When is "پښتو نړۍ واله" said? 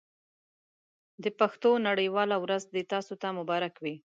1.39-2.37